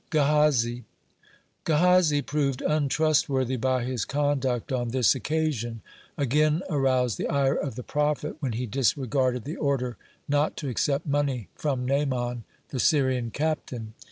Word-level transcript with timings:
(14) 0.11 0.23
GEHAZI 0.27 0.83
Gehazi, 1.63 2.21
proved 2.23 2.63
untrustworthy 2.63 3.55
by 3.55 3.83
his 3.83 4.03
conduct 4.03 4.71
on 4.71 4.89
this 4.89 5.13
occasion, 5.13 5.81
again 6.17 6.63
aroused 6.71 7.19
the 7.19 7.27
ire 7.27 7.53
of 7.53 7.75
the 7.75 7.83
prophet 7.83 8.35
when 8.39 8.53
he 8.53 8.65
disregarded 8.65 9.43
the 9.43 9.57
order 9.57 9.97
not 10.27 10.57
to 10.57 10.67
accept 10.69 11.05
money 11.05 11.49
from 11.53 11.85
Naaman, 11.85 12.45
the 12.69 12.79
Syrian 12.79 13.29
captain. 13.29 13.93